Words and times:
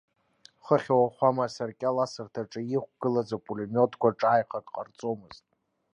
Хыхь 0.65 0.89
ауахәама 0.93 1.43
асаркьалсырҭаҿы 1.47 2.61
иқәгылаз 2.77 3.29
апулемиотқәа 3.37 4.09
ҿааихак 4.19 4.65
ҟарҵомызт. 4.73 5.45